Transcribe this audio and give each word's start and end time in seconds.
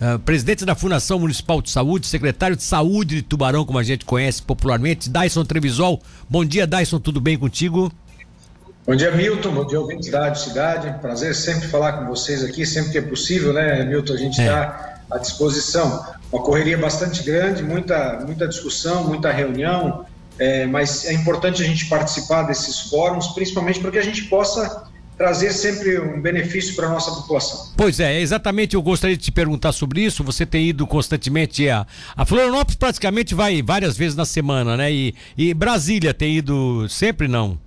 uh, 0.00 0.18
presidente 0.18 0.64
da 0.64 0.74
Fundação 0.74 1.18
Municipal 1.18 1.60
de 1.60 1.70
Saúde, 1.70 2.06
secretário 2.06 2.56
de 2.56 2.62
Saúde 2.62 3.16
de 3.16 3.22
Tubarão, 3.22 3.64
como 3.64 3.78
a 3.78 3.82
gente 3.82 4.04
conhece 4.04 4.42
popularmente, 4.42 5.10
Dyson 5.10 5.44
Trevisol. 5.44 6.00
Bom 6.28 6.44
dia, 6.44 6.66
Dyson, 6.66 6.98
tudo 6.98 7.20
bem 7.20 7.38
contigo? 7.38 7.92
Bom 8.86 8.96
dia, 8.96 9.10
Milton. 9.12 9.52
Bom 9.52 9.66
dia, 9.66 9.78
ouvintes 9.78 10.10
da 10.10 10.20
Rádio 10.24 10.42
Cidade. 10.42 10.98
Prazer 11.00 11.34
sempre 11.34 11.68
falar 11.68 11.92
com 11.92 12.06
vocês 12.06 12.42
aqui, 12.42 12.64
sempre 12.66 12.92
que 12.92 12.98
é 12.98 13.02
possível, 13.02 13.52
né, 13.52 13.84
Milton? 13.84 14.14
A 14.14 14.16
gente 14.16 14.40
está 14.40 15.02
é. 15.10 15.14
à 15.14 15.18
disposição. 15.18 16.04
Uma 16.32 16.42
correria 16.42 16.78
bastante 16.78 17.22
grande, 17.22 17.62
muita, 17.62 18.20
muita 18.24 18.48
discussão, 18.48 19.04
muita 19.04 19.30
reunião, 19.30 20.06
é, 20.38 20.64
mas 20.64 21.04
é 21.04 21.12
importante 21.12 21.62
a 21.62 21.66
gente 21.66 21.86
participar 21.86 22.44
desses 22.44 22.80
fóruns, 22.80 23.28
principalmente 23.28 23.78
para 23.80 23.90
que 23.90 23.98
a 23.98 24.02
gente 24.02 24.24
possa 24.24 24.84
trazer 25.20 25.52
sempre 25.52 26.00
um 26.00 26.18
benefício 26.18 26.74
para 26.74 26.86
a 26.86 26.88
nossa 26.88 27.10
população. 27.10 27.74
Pois 27.76 28.00
é, 28.00 28.22
exatamente 28.22 28.74
eu 28.74 28.80
gostaria 28.80 29.14
de 29.14 29.22
te 29.22 29.30
perguntar 29.30 29.70
sobre 29.70 30.00
isso. 30.00 30.24
Você 30.24 30.46
tem 30.46 30.70
ido 30.70 30.86
constantemente 30.86 31.68
a, 31.68 31.86
a 32.16 32.24
Florianópolis 32.24 32.76
praticamente 32.76 33.34
vai 33.34 33.60
várias 33.60 33.98
vezes 33.98 34.16
na 34.16 34.24
semana, 34.24 34.78
né? 34.78 34.90
E, 34.90 35.14
e 35.36 35.52
Brasília 35.52 36.14
tem 36.14 36.38
ido 36.38 36.88
sempre 36.88 37.28
não? 37.28 37.58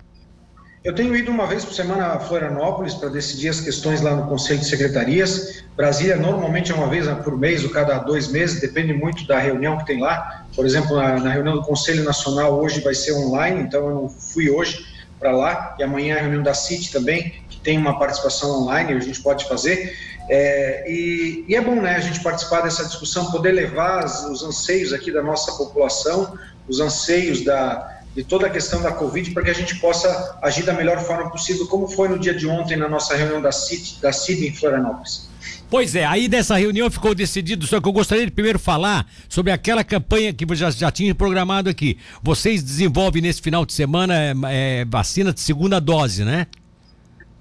Eu 0.83 0.95
tenho 0.95 1.15
ido 1.15 1.29
uma 1.29 1.45
vez 1.45 1.63
por 1.63 1.75
semana 1.75 2.07
a 2.07 2.19
Florianópolis 2.19 2.95
para 2.95 3.09
decidir 3.09 3.49
as 3.49 3.61
questões 3.61 4.01
lá 4.01 4.15
no 4.15 4.25
Conselho 4.25 4.59
de 4.59 4.65
Secretarias. 4.65 5.63
Brasília 5.77 6.15
normalmente 6.15 6.71
é 6.71 6.75
uma 6.75 6.87
vez 6.87 7.07
por 7.23 7.37
mês 7.37 7.63
ou 7.63 7.69
cada 7.69 7.99
dois 7.99 8.29
meses, 8.29 8.59
depende 8.59 8.93
muito 8.93 9.27
da 9.27 9.37
reunião 9.37 9.77
que 9.77 9.85
tem 9.85 10.01
lá. 10.01 10.43
Por 10.55 10.65
exemplo, 10.65 10.95
na, 10.97 11.19
na 11.19 11.31
reunião 11.31 11.53
do 11.53 11.61
Conselho 11.61 12.03
Nacional 12.03 12.59
hoje 12.59 12.81
vai 12.81 12.95
ser 12.95 13.13
online, 13.13 13.61
então 13.61 13.87
eu 13.87 13.93
não 13.93 14.09
fui 14.09 14.49
hoje 14.49 14.91
para 15.23 15.31
lá. 15.31 15.75
E 15.79 15.83
amanhã 15.83 16.17
a 16.17 16.19
reunião 16.19 16.43
da 16.43 16.53
CIT 16.53 16.91
também, 16.91 17.33
que 17.49 17.57
tem 17.61 17.77
uma 17.77 17.97
participação 17.97 18.61
online, 18.61 18.91
a 18.91 18.99
gente 18.99 19.21
pode 19.21 19.47
fazer. 19.47 19.97
É, 20.29 20.83
e, 20.89 21.45
e, 21.47 21.55
é 21.55 21.61
bom 21.61 21.75
né, 21.75 21.95
a 21.95 21.99
gente 21.99 22.19
participar 22.21 22.61
dessa 22.61 22.85
discussão, 22.85 23.31
poder 23.31 23.51
levar 23.51 24.05
os 24.05 24.43
anseios 24.43 24.91
aqui 24.91 25.11
da 25.11 25.23
nossa 25.23 25.53
população, 25.53 26.37
os 26.67 26.79
anseios 26.79 27.43
da, 27.43 28.01
de 28.15 28.23
toda 28.23 28.47
a 28.47 28.49
questão 28.49 28.81
da 28.81 28.91
Covid 28.91 29.31
para 29.31 29.43
que 29.43 29.49
a 29.49 29.55
gente 29.55 29.79
possa 29.79 30.37
agir 30.41 30.63
da 30.63 30.73
melhor 30.73 30.99
forma 30.99 31.29
possível, 31.29 31.67
como 31.67 31.87
foi 31.87 32.07
no 32.07 32.19
dia 32.19 32.33
de 32.33 32.47
ontem 32.47 32.77
na 32.77 32.87
nossa 32.87 33.15
reunião 33.15 33.41
da 33.41 33.51
CIT, 33.51 34.01
da 34.01 34.11
CID 34.11 34.47
em 34.47 34.53
Florianópolis. 34.53 35.29
Pois 35.69 35.95
é, 35.95 36.05
aí 36.05 36.27
dessa 36.27 36.55
reunião 36.55 36.89
ficou 36.89 37.15
decidido, 37.15 37.65
só 37.65 37.81
que 37.81 37.87
eu 37.87 37.91
gostaria 37.91 38.25
de 38.25 38.31
primeiro 38.31 38.59
falar 38.59 39.07
sobre 39.27 39.51
aquela 39.51 39.83
campanha 39.83 40.33
que 40.33 40.45
já, 40.55 40.69
já 40.69 40.91
tinha 40.91 41.15
programado 41.15 41.69
aqui. 41.69 41.97
Vocês 42.21 42.61
desenvolvem 42.61 43.21
nesse 43.21 43.41
final 43.41 43.65
de 43.65 43.73
semana 43.73 44.13
é, 44.13 44.33
é, 44.45 44.85
vacina 44.85 45.33
de 45.33 45.41
segunda 45.41 45.79
dose, 45.79 46.23
né? 46.23 46.47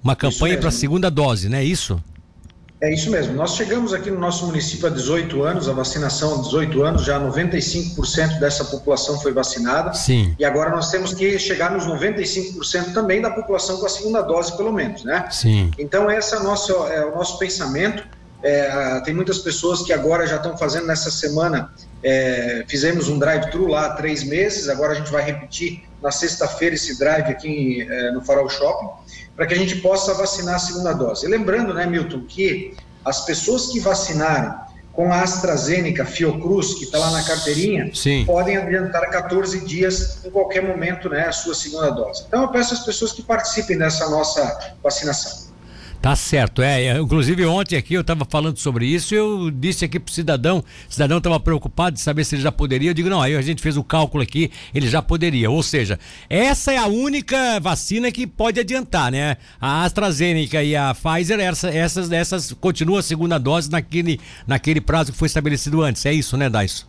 Uma 0.03 0.15
campanha 0.15 0.57
para 0.57 0.71
segunda 0.71 1.09
dose, 1.09 1.47
né? 1.47 1.63
Isso? 1.63 2.03
É 2.83 2.93
isso 2.93 3.09
mesmo. 3.09 3.33
Nós 3.33 3.55
chegamos 3.55 3.93
aqui 3.93 4.11
no 4.11 4.19
nosso 4.19 4.45
município 4.45 4.87
há 4.87 4.89
18 4.89 5.41
anos, 5.41 5.69
a 5.69 5.71
vacinação 5.71 6.33
há 6.33 6.41
18 6.41 6.83
anos, 6.83 7.05
já 7.05 7.17
95% 7.17 8.39
dessa 8.41 8.65
população 8.65 9.17
foi 9.21 9.31
vacinada. 9.31 9.93
Sim. 9.93 10.35
E 10.37 10.43
agora 10.43 10.69
nós 10.69 10.91
temos 10.91 11.13
que 11.13 11.39
chegar 11.39 11.71
nos 11.71 11.87
95% 11.87 12.93
também 12.93 13.21
da 13.21 13.31
população 13.31 13.77
com 13.77 13.85
a 13.85 13.89
segunda 13.89 14.21
dose, 14.21 14.57
pelo 14.57 14.73
menos, 14.73 15.05
né? 15.05 15.29
Sim. 15.31 15.71
Então, 15.79 16.11
esse 16.11 16.35
é 16.35 16.39
o 16.39 16.43
nosso, 16.43 16.73
é 16.87 17.05
o 17.05 17.15
nosso 17.15 17.39
pensamento. 17.39 18.03
É, 18.43 18.99
tem 19.05 19.13
muitas 19.13 19.37
pessoas 19.37 19.81
que 19.81 19.93
agora 19.93 20.27
já 20.27 20.35
estão 20.35 20.57
fazendo 20.57 20.85
nessa 20.85 21.09
semana. 21.09 21.73
É, 22.03 22.65
fizemos 22.67 23.07
um 23.07 23.17
drive-thru 23.17 23.65
lá 23.65 23.85
há 23.85 23.89
três 23.93 24.25
meses, 24.25 24.67
agora 24.67 24.91
a 24.91 24.95
gente 24.95 25.09
vai 25.09 25.23
repetir 25.23 25.85
na 26.01 26.11
sexta-feira 26.11 26.75
esse 26.75 26.99
drive 26.99 27.29
aqui 27.29 27.87
é, 27.89 28.11
no 28.11 28.21
Farol 28.21 28.49
Shopping 28.49 29.02
para 29.35 29.47
que 29.47 29.53
a 29.53 29.57
gente 29.57 29.77
possa 29.77 30.13
vacinar 30.13 30.55
a 30.55 30.59
segunda 30.59 30.93
dose. 30.93 31.25
E 31.25 31.29
lembrando, 31.29 31.73
né, 31.73 31.85
Milton, 31.85 32.23
que 32.27 32.75
as 33.03 33.25
pessoas 33.25 33.67
que 33.67 33.79
vacinaram 33.79 34.61
com 34.93 35.11
a 35.11 35.21
AstraZeneca 35.21 36.05
Fiocruz, 36.05 36.75
que 36.75 36.83
está 36.85 36.99
lá 36.99 37.09
na 37.09 37.23
carteirinha, 37.23 37.89
Sim. 37.95 38.23
podem 38.25 38.57
adiantar 38.57 39.09
14 39.09 39.65
dias 39.65 40.23
em 40.23 40.29
qualquer 40.29 40.61
momento, 40.61 41.09
né, 41.09 41.27
a 41.27 41.31
sua 41.31 41.55
segunda 41.55 41.89
dose. 41.89 42.23
Então 42.27 42.43
eu 42.43 42.49
peço 42.49 42.75
às 42.75 42.85
pessoas 42.85 43.11
que 43.11 43.23
participem 43.23 43.77
dessa 43.77 44.07
nossa 44.09 44.75
vacinação. 44.83 45.42
Tá 46.03 46.17
certo, 46.17 46.61
é, 46.61 46.83
é. 46.83 46.99
Inclusive 46.99 47.45
ontem 47.45 47.77
aqui 47.77 47.93
eu 47.93 48.01
estava 48.01 48.27
falando 48.29 48.57
sobre 48.57 48.85
isso, 48.85 49.15
eu 49.15 49.49
disse 49.49 49.85
aqui 49.85 49.97
pro 49.97 50.13
cidadão, 50.13 50.57
o 50.59 50.93
cidadão 50.93 51.17
estava 51.17 51.39
preocupado 51.39 51.95
de 51.95 52.01
saber 52.01 52.25
se 52.25 52.35
ele 52.35 52.41
já 52.41 52.51
poderia. 52.51 52.89
Eu 52.89 52.93
digo, 52.93 53.09
não, 53.09 53.21
aí 53.21 53.33
a 53.37 53.41
gente 53.41 53.61
fez 53.61 53.77
o 53.77 53.85
cálculo 53.85 54.21
aqui, 54.21 54.51
ele 54.75 54.89
já 54.89 55.01
poderia. 55.01 55.49
Ou 55.49 55.63
seja, 55.63 55.97
essa 56.29 56.73
é 56.73 56.77
a 56.77 56.87
única 56.87 57.57
vacina 57.61 58.11
que 58.11 58.27
pode 58.27 58.59
adiantar, 58.59 59.13
né? 59.13 59.37
A 59.61 59.85
AstraZeneca 59.85 60.61
e 60.61 60.75
a 60.75 60.93
Pfizer, 60.93 61.39
essa, 61.39 61.69
essas, 61.69 62.11
essas 62.11 62.51
continuam 62.51 62.99
a 62.99 63.01
segunda 63.01 63.37
dose 63.39 63.71
naquele, 63.71 64.19
naquele 64.45 64.81
prazo 64.81 65.13
que 65.13 65.17
foi 65.17 65.27
estabelecido 65.27 65.81
antes. 65.81 66.05
É 66.05 66.11
isso, 66.11 66.35
né, 66.35 66.49
Daiso? 66.49 66.85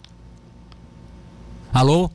Alô? 1.73 2.11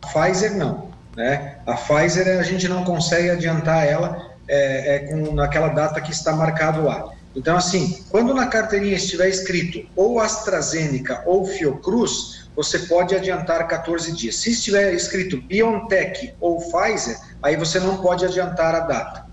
A 0.00 0.06
Pfizer 0.06 0.56
não, 0.56 0.90
né? 1.16 1.56
A 1.66 1.74
Pfizer 1.74 2.38
a 2.38 2.44
gente 2.44 2.68
não 2.68 2.84
consegue 2.84 3.30
adiantar 3.30 3.84
ela 3.84 4.33
é, 4.48 4.96
é 4.96 4.98
com 5.00 5.34
naquela 5.34 5.68
data 5.68 6.00
que 6.00 6.12
está 6.12 6.32
marcado 6.34 6.84
lá. 6.84 7.12
Então, 7.36 7.56
assim, 7.56 8.04
quando 8.10 8.32
na 8.32 8.46
carteirinha 8.46 8.94
estiver 8.94 9.28
escrito 9.28 9.84
ou 9.96 10.20
AstraZeneca 10.20 11.22
ou 11.26 11.44
Fiocruz, 11.44 12.48
você 12.54 12.78
pode 12.80 13.14
adiantar 13.14 13.66
14 13.66 14.12
dias. 14.12 14.36
Se 14.36 14.52
estiver 14.52 14.94
escrito 14.94 15.40
BioNTech 15.40 16.34
ou 16.40 16.58
Pfizer, 16.58 17.18
aí 17.42 17.56
você 17.56 17.80
não 17.80 17.96
pode 17.96 18.24
adiantar 18.24 18.74
a 18.74 18.80
data. 18.80 19.26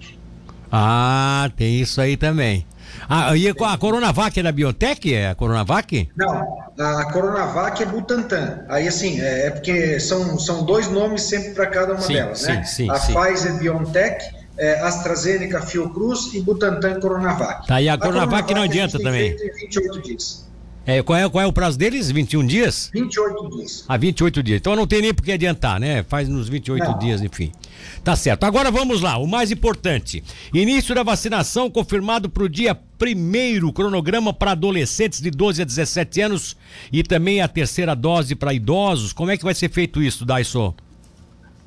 Ah, 0.72 1.52
tem 1.56 1.80
isso 1.80 2.02
aí 2.02 2.18
também. 2.18 2.66
Ah, 3.08 3.36
e 3.36 3.48
a 3.48 3.78
Coronavac 3.78 4.40
é 4.40 4.44
da 4.44 4.52
Biotech? 4.52 5.14
É 5.14 5.30
a 5.30 5.36
Coronavac? 5.36 6.10
Não, 6.16 6.64
a 6.80 7.12
Coronavac 7.12 7.84
é 7.84 7.86
Butantan. 7.86 8.66
Aí, 8.68 8.88
assim, 8.88 9.22
é, 9.22 9.48
é 9.48 9.50
porque 9.52 10.00
são, 10.00 10.40
são 10.40 10.64
dois 10.64 10.90
nomes 10.90 11.24
sempre 11.24 11.52
para 11.52 11.68
cada 11.68 11.94
uma 11.94 12.02
sim, 12.02 12.14
delas, 12.14 12.40
sim, 12.40 12.48
né? 12.48 12.64
Sim, 12.64 12.90
a 12.90 12.96
sim. 12.96 13.14
Pfizer 13.14 13.54
BioNTech 13.60 14.41
é, 14.62 14.80
AstraZeneca, 14.82 15.60
Fiocruz 15.60 16.32
e 16.36 16.40
Butantan 16.40 17.00
Coronavac. 17.00 17.66
Tá, 17.66 17.82
e 17.82 17.90
a, 17.90 17.96
a 17.96 17.98
Coronavac, 17.98 18.44
Coronavac 18.44 18.54
não 18.54 18.62
adianta 18.62 19.00
também. 19.00 19.36
28 19.36 20.02
dias. 20.02 20.52
É, 20.86 21.02
qual, 21.02 21.18
é, 21.18 21.30
qual 21.30 21.44
é 21.44 21.48
o 21.48 21.54
prazo 21.54 21.78
deles? 21.78 22.10
21 22.12 22.46
dias? 22.46 22.90
28 22.94 23.50
dias. 23.50 23.86
Ah, 23.88 23.98
28 23.98 24.44
dias. 24.44 24.60
Então 24.60 24.76
não 24.76 24.86
tem 24.86 25.02
nem 25.02 25.14
por 25.14 25.24
que 25.24 25.32
adiantar, 25.32 25.80
né? 25.80 26.04
Faz 26.04 26.28
nos 26.28 26.48
28 26.48 26.84
não. 26.84 27.00
dias, 27.00 27.22
enfim. 27.22 27.52
Tá 28.04 28.16
certo. 28.16 28.44
Agora 28.44 28.70
vamos 28.72 29.02
lá, 29.02 29.18
o 29.18 29.28
mais 29.28 29.52
importante. 29.52 30.24
Início 30.54 30.94
da 30.94 31.04
vacinação 31.04 31.70
confirmado 31.70 32.30
para 32.30 32.44
o 32.44 32.50
dia 32.50 32.76
primeiro 32.98 33.72
cronograma 33.74 34.32
para 34.32 34.52
adolescentes 34.52 35.22
de 35.22 35.32
12 35.32 35.64
a 35.64 35.66
17 35.66 36.22
anos 36.22 36.58
e 36.92 37.02
também 37.04 37.42
a 37.42 37.48
terceira 37.48 37.96
dose 37.96 38.36
para 38.36 38.54
idosos. 38.54 39.14
Como 39.14 39.32
é 39.32 39.38
que 39.38 39.44
vai 39.44 39.54
ser 39.54 39.70
feito 39.70 40.02
isso, 40.02 40.26
Daiso? 40.26 40.76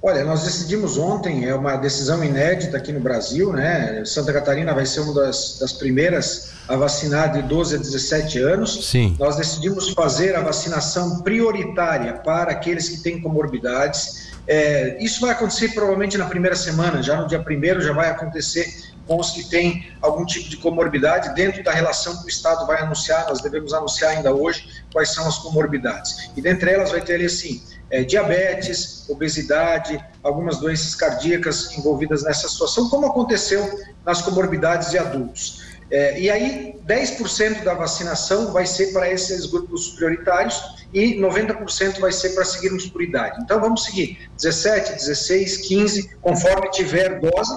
Olha, 0.06 0.22
nós 0.22 0.42
decidimos 0.42 0.98
ontem, 0.98 1.48
é 1.48 1.54
uma 1.54 1.76
decisão 1.76 2.22
inédita 2.22 2.76
aqui 2.76 2.92
no 2.92 3.00
Brasil, 3.00 3.54
né? 3.54 4.04
Santa 4.04 4.34
Catarina 4.34 4.74
vai 4.74 4.84
ser 4.84 5.00
uma 5.00 5.14
das, 5.14 5.56
das 5.58 5.72
primeiras 5.72 6.50
a 6.68 6.76
vacinar 6.76 7.32
de 7.32 7.40
12 7.40 7.76
a 7.76 7.78
17 7.78 8.38
anos. 8.40 8.86
Sim. 8.86 9.16
Nós 9.18 9.36
decidimos 9.36 9.94
fazer 9.94 10.36
a 10.36 10.42
vacinação 10.42 11.22
prioritária 11.22 12.12
para 12.12 12.52
aqueles 12.52 12.90
que 12.90 12.98
têm 12.98 13.18
comorbidades. 13.18 14.30
É, 14.46 15.02
isso 15.02 15.22
vai 15.22 15.30
acontecer 15.30 15.72
provavelmente 15.72 16.18
na 16.18 16.26
primeira 16.26 16.54
semana, 16.54 17.02
já 17.02 17.16
no 17.16 17.26
dia 17.26 17.42
primeiro 17.42 17.80
já 17.80 17.94
vai 17.94 18.10
acontecer 18.10 18.66
com 19.06 19.18
os 19.18 19.30
que 19.30 19.48
têm 19.48 19.90
algum 20.02 20.26
tipo 20.26 20.50
de 20.50 20.58
comorbidade, 20.58 21.34
dentro 21.34 21.62
da 21.62 21.72
relação 21.72 22.18
que 22.18 22.26
o 22.26 22.28
Estado 22.28 22.66
vai 22.66 22.82
anunciar, 22.82 23.26
nós 23.28 23.40
devemos 23.40 23.72
anunciar 23.72 24.12
ainda 24.12 24.34
hoje 24.34 24.68
quais 24.92 25.14
são 25.14 25.26
as 25.26 25.38
comorbidades. 25.38 26.30
E 26.36 26.42
dentre 26.42 26.70
elas 26.70 26.90
vai 26.90 27.00
ter 27.00 27.14
ali 27.14 27.24
assim, 27.26 27.62
é, 27.90 28.02
diabetes, 28.02 29.08
obesidade, 29.08 30.02
algumas 30.22 30.58
doenças 30.58 30.94
cardíacas 30.94 31.76
envolvidas 31.76 32.22
nessa 32.24 32.48
situação, 32.48 32.88
como 32.88 33.06
aconteceu 33.06 33.68
nas 34.04 34.22
comorbidades 34.22 34.90
de 34.90 34.98
adultos. 34.98 35.64
É, 35.90 36.18
e 36.18 36.30
aí, 36.30 36.80
10% 36.86 37.62
da 37.62 37.74
vacinação 37.74 38.52
vai 38.52 38.66
ser 38.66 38.92
para 38.92 39.10
esses 39.10 39.46
grupos 39.46 39.90
prioritários 39.90 40.86
e 40.92 41.20
90% 41.20 42.00
vai 42.00 42.10
ser 42.10 42.30
para 42.30 42.44
seguirmos 42.44 42.86
por 42.86 43.02
idade. 43.02 43.40
Então, 43.42 43.60
vamos 43.60 43.84
seguir 43.84 44.28
17, 44.36 44.92
16, 44.94 45.56
15, 45.58 46.16
conforme 46.22 46.70
tiver 46.70 47.20
dose, 47.20 47.56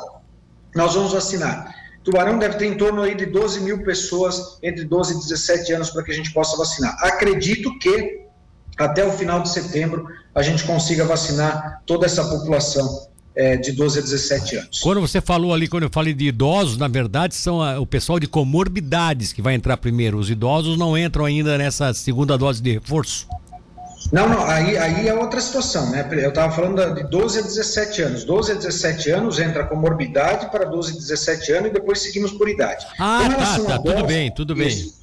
nós 0.76 0.94
vamos 0.94 1.14
vacinar. 1.14 1.74
Tubarão 2.04 2.38
deve 2.38 2.58
ter 2.58 2.68
em 2.68 2.78
torno 2.78 3.02
aí 3.02 3.16
de 3.16 3.26
12 3.26 3.62
mil 3.62 3.84
pessoas 3.84 4.60
entre 4.64 4.86
12 4.86 5.14
e 5.14 5.18
17 5.18 5.74
anos 5.74 5.90
para 5.90 6.04
que 6.04 6.12
a 6.12 6.14
gente 6.14 6.32
possa 6.32 6.56
vacinar. 6.56 6.96
Acredito 7.04 7.78
que 7.80 8.28
até 8.78 9.06
o 9.06 9.12
final 9.12 9.42
de 9.42 9.50
setembro 9.50 10.08
a 10.38 10.44
gente 10.44 10.64
consiga 10.66 11.04
vacinar 11.04 11.82
toda 11.84 12.06
essa 12.06 12.24
população 12.24 13.08
é, 13.36 13.58
de 13.58 13.72
12 13.72 13.98
a 13.98 14.02
17 14.04 14.56
anos. 14.58 14.80
Quando 14.82 15.02
você 15.02 15.20
falou 15.20 15.52
ali, 15.52 15.68
quando 15.68 15.84
eu 15.84 15.90
falei 15.90 16.14
de 16.14 16.28
idosos, 16.28 16.78
na 16.78 16.88
verdade 16.88 17.34
são 17.34 17.60
a, 17.60 17.80
o 17.80 17.88
pessoal 17.88 18.20
de 18.20 18.28
comorbidades 18.28 19.34
que 19.34 19.42
vai 19.42 19.56
entrar 19.56 19.78
primeiro. 19.78 20.16
Os 20.20 20.30
idosos 20.30 20.78
não 20.78 20.96
entram 20.96 21.26
ainda 21.26 21.58
nessa 21.58 21.92
segunda 21.92 22.38
dose 22.38 22.62
de 22.62 22.74
reforço. 22.74 23.28
Não, 24.14 24.30
não, 24.30 24.46
aí, 24.46 24.78
aí 24.78 25.08
é 25.08 25.14
outra 25.16 25.42
situação, 25.42 25.90
né? 25.90 26.08
Eu 26.12 26.30
estava 26.30 26.54
falando 26.54 26.94
de 26.94 27.04
12 27.10 27.40
a 27.40 27.42
17 27.42 28.02
anos. 28.04 28.24
12 28.24 28.52
a 28.52 28.56
17 28.56 29.10
anos 29.10 29.40
entra 29.40 29.66
comorbidade 29.66 30.52
para 30.52 30.66
12 30.66 30.92
a 30.92 30.96
17 30.96 31.52
anos 31.54 31.70
e 31.72 31.74
depois 31.74 32.00
seguimos 32.00 32.32
por 32.32 32.48
idade. 32.48 32.86
Ah, 33.00 33.28
tá, 33.28 33.60
tá, 33.60 33.80
tudo 33.80 34.06
bem, 34.06 34.32
tudo 34.32 34.56
bem. 34.56 34.68
Isso, 34.68 34.94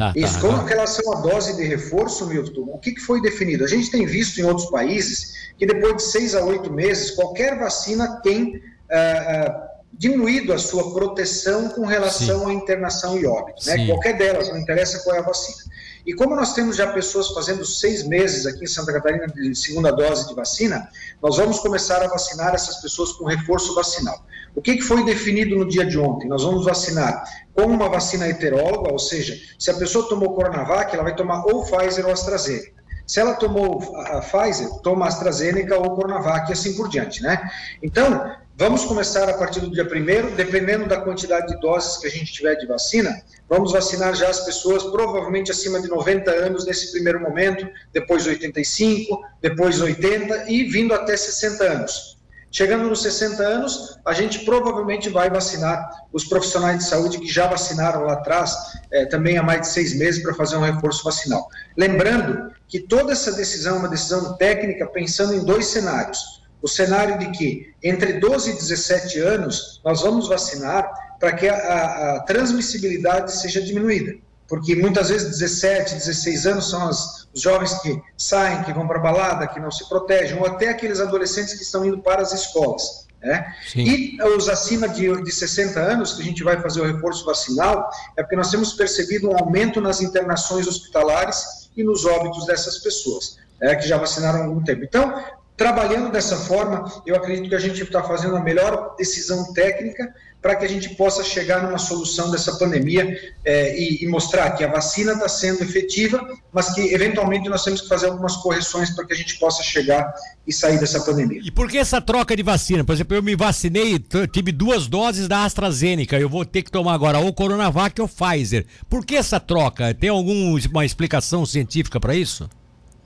Tá, 0.00 0.14
Isso, 0.16 0.40
tá, 0.40 0.40
com 0.40 0.58
tá. 0.60 0.64
relação 0.64 1.12
à 1.12 1.20
dose 1.20 1.54
de 1.58 1.62
reforço, 1.62 2.24
Milton, 2.24 2.62
o 2.62 2.78
que, 2.78 2.92
que 2.92 3.02
foi 3.02 3.20
definido? 3.20 3.64
A 3.64 3.68
gente 3.68 3.90
tem 3.90 4.06
visto 4.06 4.40
em 4.40 4.44
outros 4.44 4.70
países 4.70 5.52
que 5.58 5.66
depois 5.66 5.94
de 5.96 6.02
seis 6.04 6.34
a 6.34 6.42
oito 6.42 6.72
meses, 6.72 7.10
qualquer 7.10 7.58
vacina 7.58 8.18
tem 8.22 8.62
ah, 8.90 8.96
ah, 8.96 9.68
diminuído 9.92 10.54
a 10.54 10.58
sua 10.58 10.94
proteção 10.94 11.68
com 11.68 11.84
relação 11.84 12.46
Sim. 12.46 12.50
à 12.50 12.54
internação 12.54 13.18
e 13.18 13.26
óbito. 13.26 13.66
Né? 13.66 13.88
Qualquer 13.88 14.16
delas, 14.16 14.48
não 14.48 14.56
interessa 14.56 15.00
qual 15.00 15.16
é 15.16 15.18
a 15.18 15.22
vacina. 15.22 15.70
E 16.06 16.14
como 16.14 16.34
nós 16.34 16.54
temos 16.54 16.76
já 16.76 16.90
pessoas 16.94 17.28
fazendo 17.28 17.62
seis 17.62 18.02
meses 18.02 18.46
aqui 18.46 18.64
em 18.64 18.66
Santa 18.66 18.94
Catarina 18.94 19.26
de 19.26 19.54
segunda 19.54 19.92
dose 19.92 20.26
de 20.26 20.34
vacina, 20.34 20.88
nós 21.22 21.36
vamos 21.36 21.58
começar 21.58 22.02
a 22.02 22.08
vacinar 22.08 22.54
essas 22.54 22.76
pessoas 22.80 23.12
com 23.12 23.26
reforço 23.26 23.74
vacinal. 23.74 24.24
O 24.54 24.60
que, 24.60 24.80
foi 24.80 25.04
definido 25.04 25.56
no 25.56 25.68
dia 25.68 25.84
de 25.84 25.98
ontem? 25.98 26.28
Nós 26.28 26.42
vamos 26.42 26.64
vacinar 26.64 27.24
com 27.54 27.62
uma 27.62 27.88
vacina 27.88 28.28
heteróloga, 28.28 28.92
ou 28.92 28.98
seja, 28.98 29.36
se 29.58 29.70
a 29.70 29.74
pessoa 29.74 30.08
tomou 30.08 30.34
Coronavac, 30.34 30.92
ela 30.92 31.04
vai 31.04 31.14
tomar 31.14 31.44
ou 31.46 31.64
Pfizer 31.64 32.06
ou 32.06 32.12
AstraZeneca. 32.12 32.80
Se 33.06 33.18
ela 33.18 33.34
tomou 33.34 33.96
a 33.96 34.20
Pfizer, 34.20 34.68
toma 34.82 35.06
AstraZeneca 35.06 35.76
ou 35.76 35.96
Coronavac 35.96 36.48
e 36.48 36.52
assim 36.52 36.76
por 36.76 36.88
diante, 36.88 37.22
né? 37.22 37.50
Então, 37.82 38.36
vamos 38.56 38.84
começar 38.84 39.28
a 39.28 39.34
partir 39.34 39.60
do 39.60 39.70
dia 39.70 39.84
primeiro, 39.84 40.30
dependendo 40.36 40.86
da 40.86 41.00
quantidade 41.00 41.48
de 41.48 41.60
doses 41.60 41.96
que 41.96 42.06
a 42.06 42.10
gente 42.10 42.32
tiver 42.32 42.54
de 42.54 42.66
vacina, 42.66 43.20
vamos 43.48 43.72
vacinar 43.72 44.14
já 44.14 44.28
as 44.28 44.44
pessoas 44.44 44.84
provavelmente 44.84 45.50
acima 45.50 45.80
de 45.80 45.88
90 45.88 46.30
anos 46.30 46.64
nesse 46.64 46.92
primeiro 46.92 47.20
momento, 47.20 47.68
depois 47.92 48.26
85, 48.26 49.20
depois 49.42 49.80
80 49.80 50.48
e 50.48 50.64
vindo 50.64 50.94
até 50.94 51.16
60 51.16 51.64
anos. 51.64 52.19
Chegando 52.52 52.88
nos 52.88 53.02
60 53.02 53.42
anos, 53.42 53.98
a 54.04 54.12
gente 54.12 54.44
provavelmente 54.44 55.08
vai 55.08 55.30
vacinar 55.30 55.88
os 56.12 56.24
profissionais 56.24 56.78
de 56.78 56.84
saúde 56.84 57.18
que 57.18 57.28
já 57.28 57.46
vacinaram 57.46 58.04
lá 58.04 58.14
atrás, 58.14 58.52
é, 58.90 59.06
também 59.06 59.38
há 59.38 59.42
mais 59.42 59.60
de 59.60 59.68
seis 59.68 59.96
meses, 59.96 60.20
para 60.20 60.34
fazer 60.34 60.56
um 60.56 60.62
reforço 60.62 61.04
vacinal. 61.04 61.48
Lembrando 61.76 62.50
que 62.66 62.80
toda 62.80 63.12
essa 63.12 63.32
decisão 63.32 63.76
é 63.76 63.78
uma 63.78 63.88
decisão 63.88 64.36
técnica 64.36 64.86
pensando 64.86 65.34
em 65.34 65.44
dois 65.44 65.66
cenários. 65.66 66.42
O 66.60 66.66
cenário 66.66 67.18
de 67.18 67.30
que 67.30 67.72
entre 67.82 68.14
12 68.14 68.50
e 68.50 68.54
17 68.54 69.20
anos 69.20 69.80
nós 69.84 70.02
vamos 70.02 70.28
vacinar 70.28 70.90
para 71.20 71.32
que 71.32 71.48
a, 71.48 71.54
a, 71.54 72.16
a 72.16 72.20
transmissibilidade 72.24 73.32
seja 73.32 73.62
diminuída 73.62 74.14
porque 74.50 74.74
muitas 74.74 75.10
vezes 75.10 75.38
17, 75.38 75.94
16 75.94 76.46
anos 76.46 76.68
são 76.68 76.88
as, 76.88 77.28
os 77.32 77.40
jovens 77.40 77.72
que 77.74 78.02
saem, 78.18 78.64
que 78.64 78.72
vão 78.72 78.84
para 78.84 78.98
a 78.98 79.00
balada, 79.00 79.46
que 79.46 79.60
não 79.60 79.70
se 79.70 79.88
protegem, 79.88 80.36
ou 80.36 80.44
até 80.44 80.70
aqueles 80.70 80.98
adolescentes 80.98 81.54
que 81.54 81.62
estão 81.62 81.84
indo 81.84 82.00
para 82.00 82.20
as 82.20 82.32
escolas. 82.32 83.06
Né? 83.22 83.54
E 83.76 84.18
os 84.36 84.48
acima 84.48 84.88
de, 84.88 85.22
de 85.22 85.30
60 85.30 85.78
anos, 85.78 86.14
que 86.14 86.22
a 86.22 86.24
gente 86.24 86.42
vai 86.42 86.60
fazer 86.60 86.80
o 86.80 86.84
reforço 86.84 87.24
vacinal, 87.24 87.88
é 88.16 88.22
porque 88.22 88.34
nós 88.34 88.50
temos 88.50 88.72
percebido 88.72 89.30
um 89.30 89.36
aumento 89.36 89.80
nas 89.80 90.00
internações 90.00 90.66
hospitalares 90.66 91.70
e 91.76 91.84
nos 91.84 92.04
óbitos 92.04 92.44
dessas 92.44 92.78
pessoas, 92.78 93.38
né, 93.60 93.76
que 93.76 93.86
já 93.86 93.98
vacinaram 93.98 94.40
há 94.40 94.44
algum 94.46 94.64
tempo. 94.64 94.82
Então, 94.82 95.14
trabalhando 95.60 96.10
dessa 96.10 96.38
forma, 96.38 96.90
eu 97.04 97.14
acredito 97.14 97.50
que 97.50 97.54
a 97.54 97.58
gente 97.58 97.82
está 97.82 98.02
fazendo 98.02 98.34
a 98.34 98.40
melhor 98.40 98.94
decisão 98.96 99.52
técnica 99.52 100.10
para 100.40 100.56
que 100.56 100.64
a 100.64 100.68
gente 100.68 100.88
possa 100.94 101.22
chegar 101.22 101.62
numa 101.62 101.76
solução 101.76 102.30
dessa 102.30 102.56
pandemia 102.56 103.14
é, 103.44 103.78
e, 103.78 104.02
e, 104.02 104.08
mostrar 104.08 104.52
que 104.52 104.64
a 104.64 104.68
vacina 104.68 105.12
está 105.12 105.28
sendo 105.28 105.62
efetiva, 105.62 106.26
mas 106.50 106.72
que 106.72 106.80
eventualmente 106.94 107.46
nós 107.50 107.62
temos 107.62 107.82
que 107.82 107.88
fazer 107.88 108.06
algumas 108.06 108.36
correções 108.36 108.88
para 108.88 109.04
que 109.04 109.12
a 109.12 109.16
gente 109.16 109.38
possa 109.38 109.62
chegar 109.62 110.10
e 110.46 110.52
sair 110.52 110.80
dessa 110.80 110.98
pandemia. 111.04 111.42
E 111.44 111.50
por 111.50 111.68
que 111.68 111.76
essa 111.76 112.00
troca 112.00 112.34
de 112.34 112.42
vacina? 112.42 112.82
Por 112.82 112.94
exemplo, 112.94 113.14
eu 113.14 113.22
me 113.22 113.36
vacinei, 113.36 114.02
tive 114.32 114.52
duas 114.52 114.86
doses 114.86 115.28
da 115.28 115.44
AstraZeneca, 115.44 116.18
eu 116.18 116.30
vou 116.30 116.46
ter 116.46 116.62
que 116.62 116.70
tomar 116.70 116.94
agora 116.94 117.18
ou 117.18 117.34
Coronavac 117.34 118.00
ou 118.00 118.08
Pfizer. 118.08 118.64
Por 118.88 119.04
que 119.04 119.14
essa 119.14 119.38
troca? 119.38 119.92
Tem 119.92 120.08
alguma 120.08 120.86
explicação 120.86 121.44
científica 121.44 122.00
para 122.00 122.14
isso? 122.14 122.48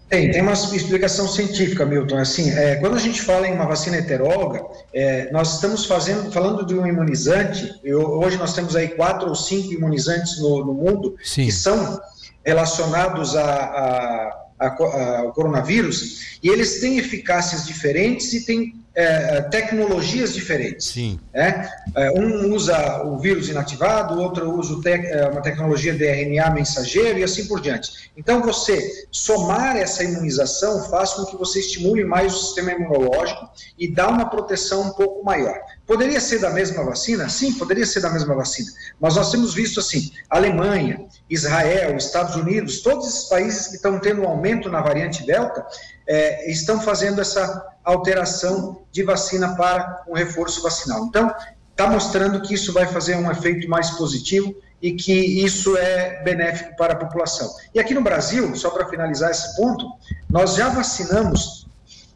Tem, 0.09 0.31
tem 0.31 0.43
uma 0.43 0.53
explicação 0.53 1.27
científica, 1.27 1.85
Milton. 1.85 2.19
Assim, 2.19 2.51
é, 2.51 2.77
quando 2.77 2.95
a 2.95 3.01
gente 3.01 3.23
fala 3.23 3.49
em 3.49 3.55
uma 3.55 3.67
vacina 3.67 3.97
heteróloga, 3.97 4.65
é, 4.93 5.31
nós 5.33 5.55
estamos 5.55 5.87
fazendo, 5.87 6.31
falando 6.31 6.65
de 6.65 6.75
um 6.75 6.87
imunizante. 6.87 7.81
Eu, 7.83 8.01
hoje 8.01 8.37
nós 8.37 8.55
temos 8.55 8.77
aí 8.77 8.89
quatro 8.89 9.29
ou 9.29 9.35
cinco 9.35 9.73
imunizantes 9.73 10.39
no, 10.39 10.65
no 10.65 10.75
mundo 10.75 11.17
Sim. 11.23 11.47
que 11.47 11.53
são 11.53 12.01
relacionados 12.45 13.35
a, 13.35 13.45
a, 13.45 14.67
a, 14.67 15.19
ao 15.21 15.33
coronavírus 15.33 16.39
e 16.43 16.49
eles 16.49 16.81
têm 16.81 16.99
eficácias 16.99 17.67
diferentes 17.67 18.33
e 18.35 18.45
têm 18.45 18.84
é, 18.95 19.43
tecnologias 19.43 20.33
diferentes. 20.33 20.87
Sim. 20.87 21.19
Né? 21.33 21.69
É, 21.97 22.11
um 22.13 22.55
usa 22.55 23.03
o 23.05 23.19
vírus 23.19 23.49
inativado, 23.49 24.15
o 24.15 24.23
outro 24.23 24.51
usa 24.53 24.81
é, 24.89 25.27
uma 25.27 25.41
tecnologia 25.41 25.93
de 25.93 26.05
RNA 26.05 26.51
mensageiro 26.51 27.19
e 27.19 27.25
assim 27.25 27.47
por 27.47 27.61
diante. 27.61 28.11
Então, 28.17 28.41
você 28.41 29.07
somar 29.11 29.77
essa 29.77 30.05
imunização 30.05 30.89
faz 30.89 31.13
com 31.15 31.25
que 31.27 31.37
você 31.37 31.59
estimule 31.59 32.05
mais 32.05 32.35
o 32.35 32.39
sistema 32.39 32.73
imunológico 32.73 33.51
e 33.79 33.93
dá 33.93 34.09
uma 34.09 34.31
proteção 34.31 34.83
um 34.83 34.91
pouco 34.91 35.25
maior. 35.25 35.59
Poderia 35.87 36.21
ser 36.21 36.39
da 36.39 36.51
mesma 36.51 36.85
vacina? 36.85 37.29
Sim, 37.29 37.53
poderia 37.55 37.85
ser 37.85 38.01
da 38.01 38.11
mesma 38.11 38.35
vacina. 38.35 38.71
Mas 39.01 39.17
nós 39.17 39.31
temos 39.31 39.53
visto 39.53 39.81
assim, 39.81 40.13
Alemanha, 40.31 41.05
Israel, 41.29 41.97
Estados 41.97 42.37
Unidos, 42.37 42.81
todos 42.81 43.09
esses 43.09 43.29
países 43.29 43.69
que 43.69 43.77
estão 43.77 43.99
tendo 43.99 44.23
um 44.23 44.29
aumento 44.29 44.71
na 44.71 44.81
variante 44.81 45.27
Delta, 45.27 45.67
é, 46.07 46.51
estão 46.51 46.81
fazendo 46.81 47.21
essa 47.21 47.67
alteração 47.83 48.83
de 48.91 49.03
vacina 49.03 49.55
para 49.57 50.03
um 50.09 50.15
reforço 50.15 50.63
vacinal. 50.63 51.05
Então, 51.07 51.35
está 51.71 51.89
mostrando 51.89 52.41
que 52.41 52.55
isso 52.55 52.73
vai 52.73 52.87
fazer 52.87 53.17
um 53.17 53.31
efeito 53.31 53.69
mais 53.69 53.91
positivo 53.91 54.55
e 54.81 54.93
que 54.93 55.13
isso 55.13 55.77
é 55.77 56.23
benéfico 56.23 56.77
para 56.77 56.93
a 56.93 56.97
população. 56.97 57.51
E 57.75 57.81
aqui 57.81 57.95
no 57.95 58.03
Brasil, 58.03 58.55
só 58.55 58.71
para 58.71 58.87
finalizar 58.89 59.31
esse 59.31 59.57
ponto, 59.57 59.87
nós 60.29 60.55
já 60.55 60.69
vacinamos 60.69 61.67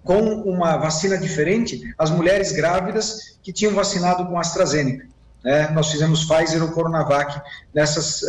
com 0.04 0.20
uma 0.42 0.76
vacina 0.76 1.18
diferente 1.18 1.92
as 1.98 2.10
mulheres 2.10 2.52
grávidas 2.52 3.38
que 3.42 3.52
tinham 3.52 3.74
vacinado 3.74 4.26
com 4.26 4.38
AstraZeneca. 4.38 5.06
Né? 5.42 5.68
Nós 5.70 5.90
fizemos 5.90 6.24
Pfizer 6.24 6.62
ou 6.62 6.70
Coronavac 6.70 7.40
nessas 7.74 8.22
uh, 8.22 8.26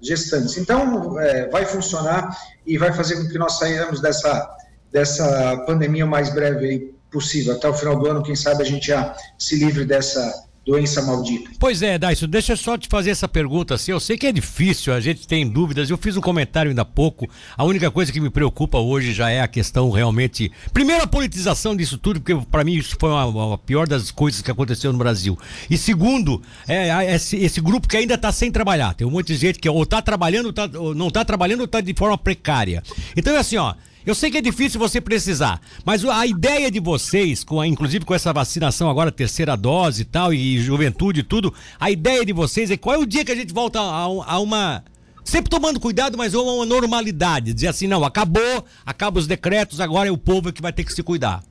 gestantes. 0.00 0.56
Então, 0.56 1.12
uh, 1.12 1.50
vai 1.50 1.64
funcionar 1.64 2.36
e 2.66 2.76
vai 2.78 2.92
fazer 2.92 3.16
com 3.16 3.28
que 3.28 3.38
nós 3.38 3.58
saímos 3.58 4.00
dessa 4.00 4.56
dessa 4.92 5.56
pandemia 5.66 6.04
o 6.04 6.08
mais 6.08 6.32
breve 6.32 6.92
possível. 7.10 7.54
Até 7.54 7.68
o 7.68 7.74
final 7.74 7.98
do 7.98 8.06
ano, 8.06 8.22
quem 8.22 8.36
sabe 8.36 8.62
a 8.62 8.66
gente 8.66 8.88
já 8.88 9.14
se 9.38 9.56
livre 9.56 9.84
dessa 9.84 10.48
doença 10.64 11.02
maldita. 11.02 11.50
Pois 11.58 11.82
é, 11.82 11.98
Daiso, 11.98 12.26
deixa 12.26 12.52
eu 12.52 12.56
só 12.56 12.76
te 12.76 12.86
fazer 12.88 13.10
essa 13.10 13.26
pergunta 13.26 13.74
assim. 13.74 13.92
Eu 13.92 13.98
sei 13.98 14.16
que 14.16 14.26
é 14.26 14.32
difícil, 14.32 14.92
a 14.92 15.00
gente 15.00 15.26
tem 15.26 15.48
dúvidas. 15.48 15.90
Eu 15.90 15.96
fiz 15.96 16.16
um 16.16 16.20
comentário 16.20 16.68
ainda 16.68 16.82
há 16.82 16.84
pouco. 16.84 17.28
A 17.56 17.64
única 17.64 17.90
coisa 17.90 18.12
que 18.12 18.20
me 18.20 18.30
preocupa 18.30 18.78
hoje 18.78 19.12
já 19.12 19.30
é 19.30 19.40
a 19.40 19.48
questão 19.48 19.90
realmente. 19.90 20.52
Primeiro, 20.72 21.02
a 21.02 21.06
politização 21.06 21.74
disso 21.74 21.98
tudo, 21.98 22.20
porque 22.20 22.46
para 22.50 22.62
mim 22.62 22.74
isso 22.74 22.96
foi 23.00 23.10
a, 23.10 23.58
pior 23.58 23.88
das 23.88 24.10
coisas 24.10 24.42
que 24.42 24.50
aconteceu 24.50 24.92
no 24.92 24.98
Brasil. 24.98 25.36
E 25.68 25.76
segundo, 25.76 26.42
é, 26.68 27.14
esse, 27.14 27.36
esse 27.36 27.60
grupo 27.60 27.88
que 27.88 27.96
ainda 27.96 28.14
está 28.14 28.30
sem 28.30 28.52
trabalhar. 28.52 28.94
Tem 28.94 29.06
um 29.06 29.10
monte 29.10 29.28
de 29.28 29.36
gente 29.36 29.58
que 29.58 29.68
ou 29.68 29.82
está 29.82 30.02
trabalhando, 30.02 30.46
ou, 30.46 30.52
tá, 30.52 30.70
ou 30.74 30.94
não 30.94 31.08
está 31.08 31.24
trabalhando, 31.24 31.60
ou 31.60 31.66
está 31.66 31.80
de 31.80 31.94
forma 31.94 32.18
precária. 32.18 32.82
Então 33.16 33.34
é 33.34 33.38
assim, 33.38 33.56
ó. 33.56 33.74
Eu 34.04 34.14
sei 34.14 34.30
que 34.30 34.38
é 34.38 34.40
difícil 34.40 34.80
você 34.80 35.00
precisar, 35.00 35.60
mas 35.84 36.04
a 36.04 36.26
ideia 36.26 36.70
de 36.70 36.80
vocês, 36.80 37.44
com 37.44 37.60
a, 37.60 37.66
inclusive 37.66 38.04
com 38.04 38.14
essa 38.14 38.32
vacinação 38.32 38.88
agora, 38.88 39.12
terceira 39.12 39.56
dose 39.56 40.02
e 40.02 40.04
tal, 40.04 40.32
e 40.32 40.58
juventude 40.58 41.20
e 41.20 41.22
tudo, 41.22 41.52
a 41.78 41.90
ideia 41.90 42.24
de 42.24 42.32
vocês 42.32 42.70
é 42.70 42.76
qual 42.76 42.94
é 42.94 42.98
o 42.98 43.06
dia 43.06 43.24
que 43.24 43.32
a 43.32 43.36
gente 43.36 43.52
volta 43.52 43.78
a, 43.78 44.04
a 44.04 44.38
uma. 44.40 44.82
Sempre 45.22 45.50
tomando 45.50 45.78
cuidado, 45.78 46.16
mas 46.16 46.34
a 46.34 46.40
uma 46.40 46.64
normalidade. 46.64 47.52
Dizer 47.52 47.68
assim, 47.68 47.86
não, 47.86 48.02
acabou, 48.04 48.64
acabam 48.86 49.20
os 49.20 49.26
decretos, 49.26 49.80
agora 49.80 50.08
é 50.08 50.12
o 50.12 50.18
povo 50.18 50.50
que 50.50 50.62
vai 50.62 50.72
ter 50.72 50.82
que 50.82 50.92
se 50.92 51.02
cuidar. 51.02 51.42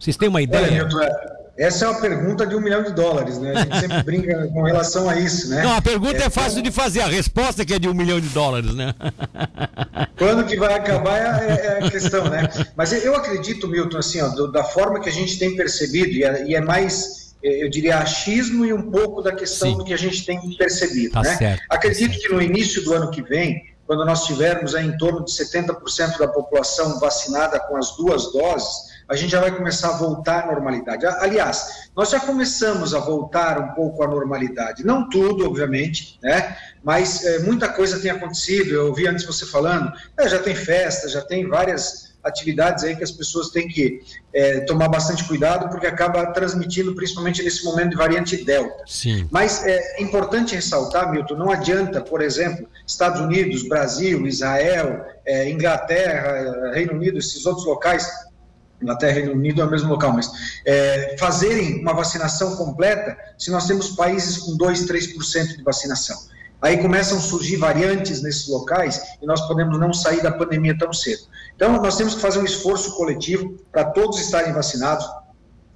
Vocês 0.00 0.16
têm 0.16 0.28
uma 0.28 0.40
ideia? 0.40 0.88
Olha, 0.90 1.38
essa 1.58 1.84
é 1.84 1.88
uma 1.88 2.00
pergunta 2.00 2.46
de 2.46 2.54
um 2.54 2.60
milhão 2.60 2.84
de 2.84 2.92
dólares, 2.92 3.38
né? 3.38 3.52
A 3.52 3.60
gente 3.60 3.80
sempre 3.80 4.02
brinca 4.04 4.46
com 4.48 4.62
relação 4.62 5.10
a 5.10 5.18
isso, 5.18 5.50
né? 5.50 5.62
Não, 5.62 5.74
a 5.74 5.82
pergunta 5.82 6.22
é, 6.22 6.26
é 6.26 6.30
fácil 6.30 6.62
de 6.62 6.70
fazer, 6.70 7.00
a 7.00 7.08
resposta 7.08 7.62
é 7.62 7.64
que 7.64 7.74
é 7.74 7.78
de 7.78 7.88
um 7.88 7.94
milhão 7.94 8.18
de 8.18 8.28
dólares, 8.28 8.74
né? 8.74 8.94
Quando 10.34 10.46
que 10.46 10.56
vai 10.56 10.74
acabar 10.74 11.18
é, 11.18 11.50
é, 11.50 11.84
a 11.84 11.90
questão, 11.90 12.24
né? 12.28 12.48
Mas 12.76 12.92
eu 12.92 13.14
acredito, 13.14 13.68
Milton, 13.68 13.98
assim, 13.98 14.20
ó, 14.20 14.28
do, 14.28 14.50
da 14.50 14.64
forma 14.64 15.00
que 15.00 15.08
a 15.08 15.12
gente 15.12 15.38
tem 15.38 15.56
percebido, 15.56 16.12
e 16.12 16.24
é, 16.24 16.48
e 16.48 16.54
é 16.54 16.60
mais 16.60 17.18
é, 17.42 17.62
eu 17.64 17.68
diria, 17.68 17.98
achismo 17.98 18.64
e 18.64 18.72
um 18.72 18.90
pouco 18.90 19.22
da 19.22 19.32
questão 19.32 19.70
Sim. 19.70 19.78
do 19.78 19.84
que 19.84 19.94
a 19.94 19.98
gente 19.98 20.24
tem 20.24 20.40
percebido. 20.56 21.12
Tá 21.12 21.22
né? 21.22 21.36
Certo, 21.36 21.62
Acredito 21.70 22.12
tá 22.12 22.18
que 22.18 22.32
no 22.32 22.42
início 22.42 22.82
do 22.84 22.92
ano 22.92 23.10
que 23.10 23.22
vem, 23.22 23.62
quando 23.86 24.04
nós 24.04 24.26
tivermos 24.26 24.74
aí 24.74 24.86
em 24.86 24.96
torno 24.98 25.24
de 25.24 25.30
70% 25.30 26.18
da 26.18 26.28
população 26.28 26.98
vacinada 26.98 27.58
com 27.60 27.76
as 27.76 27.96
duas 27.96 28.32
doses, 28.32 28.88
a 29.08 29.16
gente 29.16 29.30
já 29.30 29.40
vai 29.40 29.50
começar 29.50 29.88
a 29.88 29.96
voltar 29.96 30.44
à 30.44 30.52
normalidade. 30.52 31.06
Aliás, 31.06 31.88
nós 31.96 32.10
já 32.10 32.20
começamos 32.20 32.92
a 32.92 32.98
voltar 32.98 33.58
um 33.58 33.74
pouco 33.74 34.02
à 34.02 34.06
normalidade. 34.06 34.84
Não 34.84 35.08
tudo, 35.08 35.46
obviamente, 35.46 36.18
né? 36.22 36.56
Mas 36.84 37.24
é, 37.24 37.38
muita 37.40 37.68
coisa 37.68 38.00
tem 38.00 38.10
acontecido. 38.10 38.74
Eu 38.74 38.86
ouvi 38.88 39.08
antes 39.08 39.24
você 39.24 39.46
falando, 39.46 39.90
é, 40.18 40.28
já 40.28 40.38
tem 40.38 40.54
festa, 40.54 41.08
já 41.08 41.22
tem 41.22 41.48
várias 41.48 42.08
atividades 42.22 42.84
aí 42.84 42.94
que 42.96 43.04
as 43.04 43.10
pessoas 43.10 43.48
têm 43.48 43.66
que 43.68 44.02
é, 44.34 44.60
tomar 44.60 44.88
bastante 44.88 45.24
cuidado, 45.24 45.70
porque 45.70 45.86
acaba 45.86 46.26
transmitindo, 46.32 46.94
principalmente 46.94 47.42
nesse 47.42 47.64
momento 47.64 47.90
de 47.90 47.96
variante 47.96 48.44
Delta. 48.44 48.84
Sim. 48.86 49.26
Mas 49.30 49.64
é 49.64 50.02
importante 50.02 50.54
ressaltar, 50.54 51.10
Milton, 51.10 51.36
não 51.36 51.50
adianta, 51.50 52.00
por 52.02 52.20
exemplo, 52.20 52.68
Estados 52.86 53.20
Unidos, 53.20 53.66
Brasil, 53.66 54.26
Israel, 54.26 55.06
é, 55.24 55.48
Inglaterra, 55.48 56.72
Reino 56.72 56.92
Unido, 56.92 57.18
esses 57.18 57.46
outros 57.46 57.64
locais 57.64 58.06
Inglaterra 58.80 59.14
Reino 59.14 59.32
Unido 59.32 59.60
é 59.60 59.64
o 59.64 59.70
mesmo 59.70 59.88
local, 59.88 60.12
mas 60.12 60.30
é, 60.64 61.16
fazerem 61.18 61.80
uma 61.80 61.92
vacinação 61.92 62.56
completa 62.56 63.16
se 63.36 63.50
nós 63.50 63.66
temos 63.66 63.90
países 63.90 64.38
com 64.38 64.56
2, 64.56 64.86
3% 64.86 65.56
de 65.56 65.62
vacinação. 65.62 66.16
Aí 66.60 66.78
começam 66.78 67.18
a 67.18 67.20
surgir 67.20 67.56
variantes 67.56 68.20
nesses 68.20 68.48
locais 68.48 69.00
e 69.22 69.26
nós 69.26 69.40
podemos 69.46 69.78
não 69.78 69.92
sair 69.92 70.22
da 70.22 70.32
pandemia 70.32 70.76
tão 70.76 70.92
cedo. 70.92 71.22
Então, 71.54 71.80
nós 71.80 71.96
temos 71.96 72.14
que 72.16 72.20
fazer 72.20 72.40
um 72.40 72.44
esforço 72.44 72.96
coletivo 72.96 73.56
para 73.70 73.84
todos 73.84 74.20
estarem 74.20 74.52
vacinados, 74.52 75.08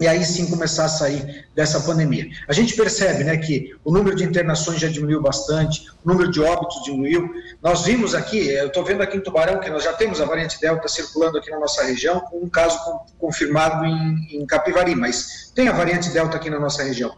e 0.03 0.09
aí 0.09 0.25
sim 0.25 0.51
começar 0.51 0.87
a 0.87 0.89
sair 0.89 1.47
dessa 1.55 1.81
pandemia. 1.81 2.27
A 2.49 2.53
gente 2.53 2.75
percebe 2.75 3.23
né, 3.23 3.37
que 3.37 3.73
o 3.85 3.93
número 3.93 4.17
de 4.17 4.25
internações 4.25 4.81
já 4.81 4.89
diminuiu 4.89 5.23
bastante, 5.23 5.87
o 6.05 6.09
número 6.09 6.29
de 6.29 6.41
óbitos 6.41 6.83
diminuiu. 6.83 7.31
Nós 7.63 7.85
vimos 7.85 8.13
aqui, 8.13 8.49
eu 8.49 8.67
estou 8.67 8.85
vendo 8.85 9.01
aqui 9.01 9.17
em 9.17 9.21
Tubarão, 9.21 9.61
que 9.61 9.71
nós 9.71 9.85
já 9.85 9.93
temos 9.93 10.21
a 10.21 10.25
variante 10.25 10.61
Delta 10.61 10.89
circulando 10.89 11.39
aqui 11.39 11.53
na 11.53 11.61
nossa 11.61 11.85
região, 11.85 12.19
com 12.19 12.39
um 12.39 12.49
caso 12.49 12.77
confirmado 13.17 13.85
em, 13.85 14.41
em 14.43 14.45
Capivari, 14.45 14.97
mas 14.97 15.53
tem 15.55 15.69
a 15.69 15.73
variante 15.73 16.11
Delta 16.11 16.37
aqui 16.37 16.51
na 16.51 16.59
nossa 16.59 16.83
região. 16.83 17.17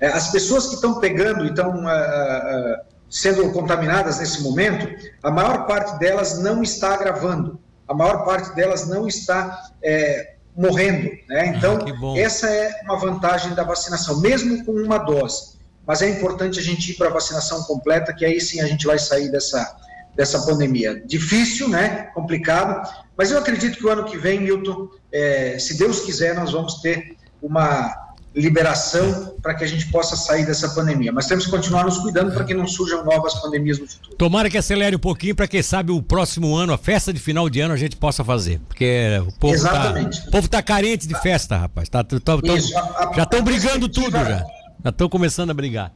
É, 0.00 0.06
as 0.06 0.32
pessoas 0.32 0.68
que 0.68 0.76
estão 0.76 1.00
pegando 1.00 1.44
e 1.44 1.50
estão 1.50 1.84
uh, 1.84 1.86
uh, 1.86 2.76
sendo 3.10 3.52
contaminadas 3.52 4.20
nesse 4.20 4.42
momento, 4.42 4.88
a 5.22 5.30
maior 5.30 5.66
parte 5.66 5.98
delas 5.98 6.38
não 6.38 6.62
está 6.62 6.94
agravando, 6.94 7.60
a 7.86 7.92
maior 7.92 8.24
parte 8.24 8.54
delas 8.54 8.88
não 8.88 9.06
está 9.06 9.70
é, 9.82 10.32
morrendo. 10.56 11.10
Né? 11.28 11.40
Ah, 11.40 11.46
então, 11.46 11.78
ah, 11.78 12.18
essa 12.18 12.48
é 12.48 12.82
uma 12.84 12.98
vantagem 12.98 13.54
da 13.54 13.64
vacinação, 13.64 14.20
mesmo 14.20 14.64
com 14.64 14.72
uma 14.72 14.98
dose. 14.98 15.52
Mas 15.86 16.02
é 16.02 16.08
importante 16.08 16.58
a 16.58 16.62
gente 16.62 16.92
ir 16.92 16.94
para 16.94 17.08
a 17.08 17.12
vacinação 17.12 17.62
completa, 17.64 18.12
que 18.12 18.24
aí 18.24 18.40
sim 18.40 18.60
a 18.60 18.66
gente 18.66 18.86
vai 18.86 18.98
sair 18.98 19.30
dessa, 19.30 19.76
dessa 20.14 20.40
pandemia. 20.46 21.02
Difícil, 21.04 21.68
né? 21.68 22.10
Complicado, 22.14 22.88
mas 23.16 23.30
eu 23.30 23.38
acredito 23.38 23.78
que 23.78 23.86
o 23.86 23.90
ano 23.90 24.04
que 24.04 24.16
vem, 24.16 24.40
Milton, 24.40 24.88
é, 25.10 25.58
se 25.58 25.76
Deus 25.76 26.00
quiser, 26.00 26.34
nós 26.34 26.52
vamos 26.52 26.80
ter 26.80 27.16
uma 27.42 28.11
liberação 28.34 29.34
para 29.42 29.54
que 29.54 29.64
a 29.64 29.66
gente 29.66 29.86
possa 29.90 30.16
sair 30.16 30.46
dessa 30.46 30.68
pandemia. 30.70 31.12
Mas 31.12 31.26
temos 31.26 31.44
que 31.44 31.50
continuar 31.50 31.84
nos 31.84 31.98
cuidando 31.98 32.32
para 32.32 32.44
que 32.44 32.54
não 32.54 32.66
surjam 32.66 33.04
novas 33.04 33.34
pandemias 33.34 33.78
no 33.78 33.86
futuro. 33.86 34.16
Tomara 34.16 34.48
que 34.48 34.56
acelere 34.56 34.96
um 34.96 34.98
pouquinho 34.98 35.34
para 35.34 35.46
quem 35.46 35.62
sabe 35.62 35.92
o 35.92 36.02
próximo 36.02 36.56
ano, 36.56 36.72
a 36.72 36.78
festa 36.78 37.12
de 37.12 37.20
final 37.20 37.48
de 37.50 37.60
ano, 37.60 37.74
a 37.74 37.76
gente 37.76 37.96
possa 37.96 38.24
fazer. 38.24 38.60
Porque 38.68 39.20
o 39.20 39.32
povo 39.38 39.52
tá- 39.52 39.70
Exatamente. 39.70 40.22
Tá, 40.22 40.28
o 40.28 40.30
povo 40.30 40.48
tá 40.48 40.62
carente 40.62 41.06
de 41.06 41.20
festa, 41.20 41.56
rapaz. 41.56 41.88
Tá, 41.88 42.02
tá, 42.02 42.18
tá, 42.18 42.54
Isso, 42.54 42.76
a, 42.76 42.80
a, 42.80 43.12
já 43.14 43.22
estão 43.24 43.42
brigando 43.42 43.88
tudo 43.88 44.12
já. 44.12 44.44
Já 44.84 44.90
estão 44.90 45.08
começando 45.08 45.50
a 45.50 45.54
brigar. 45.54 45.92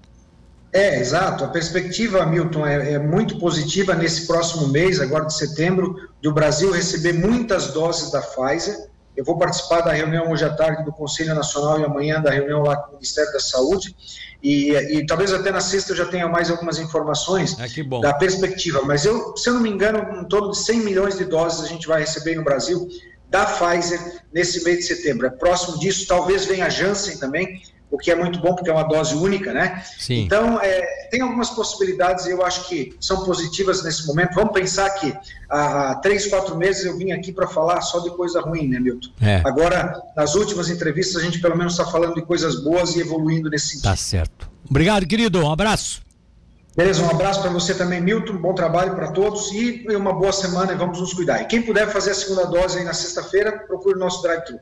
É, 0.73 1.00
exato. 1.00 1.43
A 1.43 1.49
perspectiva, 1.49 2.26
Milton, 2.26 2.66
é, 2.66 2.93
é, 2.93 2.99
muito 2.99 3.38
positiva 3.38 3.95
nesse 3.95 4.26
próximo 4.26 4.69
mês, 4.69 5.00
agora 5.00 5.25
de 5.25 5.35
setembro, 5.35 5.97
de 6.21 6.28
o 6.28 6.33
Brasil 6.33 6.71
receber 6.71 7.14
muitas 7.14 7.73
doses 7.73 8.11
da 8.11 8.21
Pfizer 8.21 8.76
eu 9.16 9.25
vou 9.25 9.38
participar 9.38 9.80
da 9.80 9.92
reunião 9.92 10.30
hoje 10.30 10.44
à 10.44 10.52
tarde 10.52 10.85
do 10.85 10.92
Conselho 10.92 11.35
Nacional 11.35 11.80
e 11.80 11.85
amanhã 11.85 12.20
da 12.20 12.30
reunião 12.30 12.62
lá 12.62 12.76
com 12.76 12.90
o 12.90 12.94
Ministério 12.94 13.32
da 13.32 13.40
Saúde. 13.40 13.96
E, 14.42 14.73
e 14.73 15.06
talvez 15.06 15.32
até 15.32 15.50
na 15.50 15.61
sexta 15.61 15.92
eu 15.92 15.96
já 15.96 16.04
tenha 16.04 16.28
mais 16.28 16.50
algumas 16.50 16.78
informações 16.78 17.56
é, 17.58 18.00
da 18.00 18.12
perspectiva. 18.14 18.82
Mas 18.85 19.04
eu, 19.04 19.37
se 19.37 19.49
eu 19.49 19.54
não 19.54 19.61
me 19.61 19.70
engano, 19.70 20.20
em 20.20 20.28
torno 20.28 20.50
de 20.50 20.58
100 20.58 20.80
milhões 20.80 21.16
de 21.16 21.25
doses 21.25 21.64
a 21.64 21.66
gente 21.66 21.87
vai 21.87 22.00
receber 22.00 22.37
no 22.37 22.44
Brasil 22.44 22.87
da 23.28 23.44
Pfizer 23.46 24.23
nesse 24.32 24.62
mês 24.62 24.78
de 24.78 24.85
setembro. 24.85 25.26
É 25.26 25.30
próximo 25.30 25.78
disso, 25.78 26.06
talvez 26.06 26.44
venha 26.44 26.66
a 26.66 26.70
Janssen 26.70 27.18
também 27.18 27.61
o 27.90 27.97
que 27.99 28.11
é 28.11 28.16
muito 28.16 28.40
bom 28.40 28.55
porque 28.55 28.69
é 28.69 28.73
uma 28.73 28.83
dose 28.83 29.14
única, 29.14 29.52
né? 29.52 29.83
Sim. 29.99 30.25
Então, 30.25 30.61
é, 30.61 31.09
tem 31.11 31.21
algumas 31.21 31.50
possibilidades 31.50 32.26
e 32.26 32.31
eu 32.31 32.45
acho 32.45 32.69
que 32.69 32.95
são 33.00 33.25
positivas 33.25 33.83
nesse 33.85 34.07
momento. 34.07 34.35
Vamos 34.35 34.52
pensar 34.52 34.90
que 34.90 35.14
há, 35.49 35.95
três, 35.97 36.26
quatro 36.26 36.57
meses 36.57 36.85
eu 36.85 36.97
vim 36.99 37.12
aqui 37.12 37.33
para 37.33 37.47
falar 37.47 37.81
só 37.81 38.00
de 38.00 38.11
coisa 38.11 38.40
ruim, 38.40 38.69
né, 38.69 38.81
Milton? 38.81 39.09
É. 39.21 39.40
Agora, 39.45 40.02
nas 40.16 40.35
últimas 40.35 40.69
entrevistas, 40.69 41.23
a 41.23 41.25
gente 41.25 41.40
pelo 41.40 41.57
menos 41.57 41.75
está 41.75 41.87
falando 41.87 42.14
de 42.14 42.23
coisas 42.23 42.62
boas 42.62 42.97
e 42.97 43.00
evoluindo 43.00 43.49
nesse 43.49 43.69
sentido. 43.69 43.85
Tá 43.85 43.97
certo. 43.97 44.50
Obrigado, 44.69 45.07
querido. 45.07 45.40
Um 45.40 45.50
abraço. 45.50 46.05
Beleza, 46.76 47.02
um 47.02 47.09
abraço 47.09 47.40
para 47.40 47.50
você 47.50 47.73
também, 47.75 48.02
Milton. 48.02 48.37
Bom 48.37 48.52
trabalho 48.52 48.95
para 48.95 49.11
todos 49.11 49.50
e 49.50 49.87
uma 49.97 50.12
boa 50.12 50.31
semana 50.31 50.73
e 50.73 50.76
vamos 50.76 51.00
nos 51.00 51.14
cuidar. 51.14 51.40
E 51.40 51.47
quem 51.47 51.62
puder 51.62 51.88
fazer 51.88 52.11
a 52.11 52.14
segunda 52.14 52.45
dose 52.45 52.78
aí 52.78 52.85
na 52.85 52.93
sexta-feira, 52.93 53.61
procure 53.66 53.97
o 53.97 53.99
nosso 53.99 54.21
drive-thru. 54.21 54.59